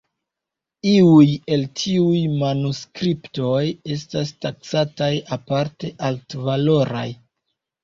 [0.91, 1.27] Iuj
[1.57, 3.61] el tiuj manuskriptoj
[3.99, 7.07] estas taksataj aparte altvaloraj.